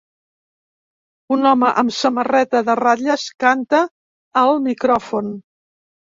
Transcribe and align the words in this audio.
Un 1.35 1.49
home 1.49 1.69
amb 1.81 1.93
samarreta 1.97 2.63
de 2.71 2.77
ratlles 2.81 3.27
canta 3.45 3.83
al 4.43 4.53
micròfon. 4.71 5.31